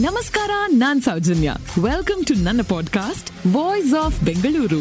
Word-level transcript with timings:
ನಮಸ್ಕಾರ 0.00 0.50
ನಾನ್ 0.66 1.02
Soujanya. 1.02 1.54
Welcome 1.82 2.24
to 2.24 2.34
ನನ್ನ 2.34 2.60
podcast 2.68 3.56
voice 3.56 3.94
of 3.94 4.22
Bengaluru 4.22 4.80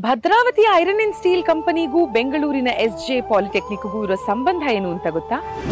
Bhadravati 0.00 0.62
iron 0.74 1.00
and 1.00 1.16
steel 1.16 1.42
ಕಂಪನಿಗೂ 1.42 2.06
ಬೆಂಗಳೂರಿನ 2.06 2.68
ಎಸ್ 2.68 3.08
ಜೆ 3.08 3.20
ಪಾಲಿಟೆಕ್ನಿಕ್ಗೂ 3.20 4.04
ಇರೋ 4.04 4.14
ಸಂಬಂಧ 4.14 4.62
ಏನು 4.70 4.92
ಅಂತ 4.92 5.06
ಗೊತ್ತಾ? 5.10 5.64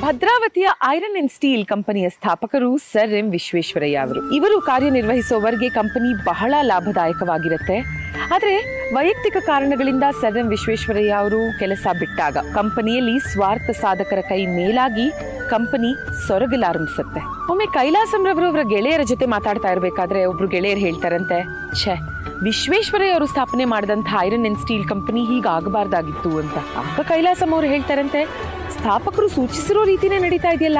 ಭದ್ರಾವತಿಯ 0.00 0.68
ಐರನ್ 0.88 1.16
ಅಂಡ್ 1.16 1.32
ಸ್ಟೀಲ್ 1.32 1.66
ಕಂಪನಿಯ 1.66 2.08
ಸ್ಥಾಪಕರು 2.08 2.78
ಸರ್ 2.78 3.10
ಎಂ 3.10 3.30
ವಿಶ್ವೇಶ್ವರಯ್ಯ 3.30 3.96
ಅವರು. 3.96 4.32
ಇವರು 4.32 4.60
ಕಾರ್ಯನಿರ್ವಹಿಸುವವರಿಗೆ 4.60 5.68
ಕಂಪನಿ 5.68 6.24
ಬಹಳ 6.24 6.54
ಲಾಭದಾಯಕವಾಗಿರುತ್ತೆ. 6.62 7.99
ಆದ್ರೆ 8.34 8.84
ವೈಯಕ್ತಿಕ 8.94 9.36
ಕಾರಣಗಳಿಂದ 9.40 10.04
ಸರ್ 10.20 10.38
ಎಂ 10.38 10.48
ವಿಶ್ವೇಶ್ವರಯ್ಯ 10.48 11.10
ಅವರು 11.10 11.58
ಕೆಲಸ 11.58 11.86
ಬಿಟ್ಟಾಗ 11.98 12.36
ಕಂಪನಿಯಲ್ಲಿ 12.54 13.18
ಸ್ವಾರ್ಥ 13.18 13.70
ಸಾಧಕರ 13.70 14.20
ಕೈ 14.20 14.46
ಮೇಲಾಗಿ 14.46 15.12
ಕಂಪನಿ 15.48 15.94
ಸೊರಗಲಾರಂಭಿಸುತ್ತೆ 16.26 17.20
ಒಮ್ಮೆ 17.52 17.66
ಕೈಲಾಸಂರವರು 17.66 18.46
ಅವರ 18.46 18.58
ಗೆಳೆಯರ 18.68 19.00
ಜೊತೆ 19.04 19.26
ಮಾತಾಡ್ತಾ 19.26 19.68
ಇರಬೇಕಾದ್ರೆ 19.68 20.24
ಒಬ್ರು 20.24 20.48
ಗೆಳೆಯರು 20.48 20.80
ಹೇಳ್ತಾರಂತೆ, 20.80 21.44
ಛೇ, 21.74 21.94
ವಿಶ್ವೇಶ್ವರಯ್ಯ 22.42 23.12
ಅವರು 23.12 23.26
ಸ್ಥಾಪನೆ 23.26 23.64
ಮಾಡಿದಂಥ 23.64 24.06
ಐರನ್ 24.20 24.46
ಅಂಡ್ 24.46 24.58
ಸ್ಟೀಲ್ 24.58 24.88
ಕಂಪನಿ 24.88 25.24
ಹೀಗಾಗಬಾರ್ದಾಗಿತ್ತು 25.24 26.38
ಅಂತ. 26.38 26.54
ಅಕ್ಕ 26.54 27.00
ಕೈಲಾಸಂ 27.00 27.52
ಅವರು 27.52 27.66
ಹೇಳ್ತಾರಂತೆ, 27.66 28.24
ಸ್ಥಾಪಕರು 28.70 29.28
ಸೂಚಿಸಿರೋ 29.28 29.84
ರೀತಿನೇ 29.84 30.18
ನಡೀತಾ 30.18 30.52
ಇದೆಯಲ್ಲ? 30.52 30.78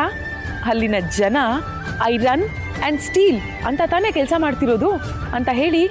ಅಲ್ಲಿನ 0.65 0.95
ಜನ 1.17 1.37
ಐರನ್ 2.05 2.45
ಅಂಡ್ 2.85 3.01
ಸ್ಟೀಲ್ 3.01 3.41
ಅಂತ 3.67 3.81
ತಾನೇ 3.87 4.13
ಕೆಲಸ 4.13 4.33
ಮಾಡ್ತಿರೋದು? 4.39 4.91
ಅಂತ 5.35 5.49
ಹೇಳಿ 5.53 5.89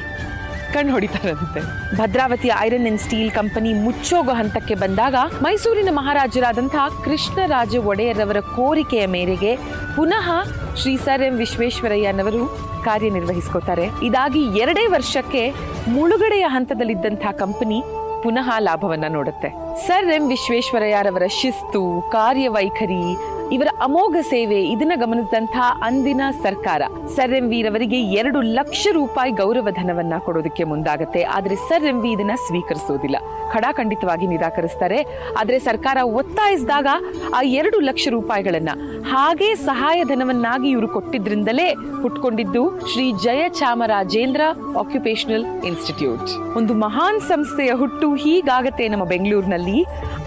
ಕಣ್ಣು 0.74 0.92
ಹೊಡಿತಾರಂತೆ. 0.94 1.62
Bhadravati 1.96 2.50
iron 2.60 2.88
and 2.88 3.02
steel 3.02 3.32
company 3.32 3.74
ಮುಚ್ಚೋಗೋ 3.74 4.32
ಹಂತಕ್ಕೆ 4.32 4.76
ಬಂದಾಗ 4.76 5.16
ಮೈಸೂರಿನ 5.42 5.88
ಮಹಾರಾಜರಾದಂತಹ 5.92 7.04
ಕೃಷ್ಣರಾಜ 7.06 7.76
ಒಡೆಯರವರ 7.78 8.40
ಕೋರಿಕೆಯ 8.40 9.06
ಮೇರೆಗೆ 9.06 9.56
ಪುನಃ 9.96 10.28
ಶ್ರೀ 10.76 10.98
ಸರ್ 10.98 11.22
ಎಂ 11.22 11.38
ವಿಶ್ವೇಶ್ವರಯ್ಯನವರು 11.38 12.44
ಕಾರ್ಯನಿರ್ವಹಿಸ್ಕೋತಾರೆ 12.84 13.86
ಇದಾಗಿ 14.04 14.44
ಎರಡೇ 14.60 14.88
ವರ್ಷಕ್ಕೆ 14.88 15.54
ಮುಳುಗಡೆಯ 15.88 16.46
ಹಂತದಲ್ಲಿದ್ದಂತಹ 16.48 17.32
ಕಂಪನಿ 17.32 17.84
ಪುನಃ 18.24 18.50
ಲಾಭವನ್ನ 18.60 19.06
ನೋಡುತ್ತೆ. 19.10 19.69
ಸರ್ 19.88 20.10
ಎಂ 20.10 20.28
ವಿಶ್ವೇಶ್ವರಯ್ಯರವರ 20.28 21.26
ಶಿಸ್ತು, 21.42 22.10
ಕಾರ್ಯವೈಖರಿ, 22.12 23.04
ಇವರ 23.52 23.68
ಅಮೋಘ 23.82 24.16
ಸೇವೆ, 24.22 24.64
ಇದನ್ನ 24.64 24.92
ಗಮನಿಸಿದಂತಹ 24.96 25.80
ಅಂದಿನ 25.84 26.22
ಸರ್ಕಾರ. 26.44 26.82
ಸರ್ 27.16 27.32
ಎಂ 27.32 27.50
ವಿರವರಿಗೆ 27.50 28.02
ಎರಡು 28.02 28.42
ಲಕ್ಷ 28.42 28.88
ರೂಪಾಯಿ 28.92 29.32
ಗೌರವ 29.32 29.68
ಧನವನ್ನ 29.72 30.14
ಕೊಡೋದಕ್ಕೆ 30.20 30.64
ಮುಂದಾಗತ್ತೆ. 30.64 31.24
ಆದ್ರೆ 31.24 31.56
ಸರ್ 31.56 31.84
ಎಂ 31.84 32.02
ವಿ 32.02 32.12
ಇದನ್ನ 32.12 32.32
ಸ್ವೀಕರಿಸೋದಿಲ್ಲ. 32.48 33.18
ಖಡಾಖಂಡಿತವಾಗಿ 33.52 34.28
ನಿರಾಕರಿಸ್ತಾರೆ. 34.28 35.00
ಆದ್ರೆ 35.40 35.60
ಸರ್ಕಾರ 35.60 35.98
ಒತ್ತಾಯಿಸಿದಾಗ 36.04 36.88
ಆ 37.36 37.42
ಎರಡು 37.42 37.80
ಲಕ್ಷ 37.80 38.08
ರೂಪಾಯಿಗಳನ್ನ 38.10 38.70
ಹಾಗೆ 39.12 39.56
ಸಹಾಯ 39.56 40.04
ಧನವನ್ನಾಗಿ 40.04 40.70
ಇವರು 40.70 40.88
ಕೊಟ್ಟಿದ್ರಿಂದಲೇ 40.88 41.68
ಹುಟ್ಕೊಂಡಿದ್ದು 42.02 42.64
ಶ್ರೀ 42.88 43.12
ಜಯ 43.12 43.50
ಚಾಮರಾಜೇಂದ್ರ 43.50 44.42
ಆಕ್ಯುಪೇಷನಲ್ 44.80 45.46
ಇನ್ಸ್ಟಿಟ್ಯೂಟ್ 45.66 46.58
ಒಂದು 46.58 46.74
ಮಹಾನ್ 46.74 47.22
ಸಂಸ್ಥೆಯ 47.22 47.72
ಹುಟ್ಟು 47.74 48.16
ಹೀಗಾಗತ್ತೆ 48.16 48.88
ನಮ್ಮ 48.88 49.04
ಬೆಂಗಳೂರಿನಲ್ಲಿ. 49.04 49.69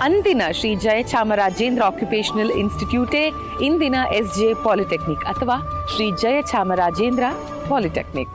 ಅಂದಿನ 0.07 0.43
ಶ್ರೀ 0.53 0.75
ಜಯಚಾಮರಾಜೇಂದ್ರ 0.75 1.83
ಆಕ್ಯುಪೇಷನಲ್ 1.85 2.51
ಇನ್ಸ್ಟಿಟ್ಯೂಟೇ 2.51 3.23
ಇಂದಿನ 3.65 3.95
ಎಸ್ 4.15 4.39
ಜೆ 4.39 4.49
ಪಾಲಿಟೆಕ್ನಿಕ್ 4.65 5.25
ಅಥವಾ 5.25 5.57
Shri 5.95 6.11
Jayachamarajendra 6.23 7.25
polytechnic 7.69 8.33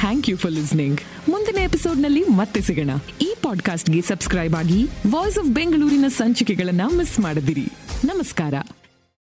thank 0.00 0.28
you 0.30 0.36
for 0.36 0.52
listening 0.52 1.00
ಮುಂದಿನ 1.28 1.56
ಎಪಿಸೋಡ್ನಲ್ಲಿ 1.56 2.22
ಮತ್ತೆ 2.36 2.60
ಸಿಗೋಣ. 2.60 2.90
ಈ 3.20 3.34
ಪಾಡ್ಕಾಸ್ಟ್ಗೆ 3.42 4.00
ಸಬ್ಸ್ಕ್ರೈಬ್ 4.00 4.54
ಆಗಿ 4.54 4.80
ವಾಯ್ಸ್ 5.10 5.38
ಆಫ್ 5.38 5.48
ಬೆಂಗಳೂರಿನ 5.48 6.08
ಸಂಚಿಕೆಗಳನ್ನ 6.08 6.80
ಮಿಸ್ 6.96 7.20
ಮಾಡದಿರಿ. 7.20 7.66
ನಮಸ್ಕಾರ. 8.04 8.54